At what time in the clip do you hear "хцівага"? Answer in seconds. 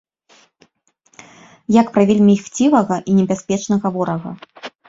2.47-2.95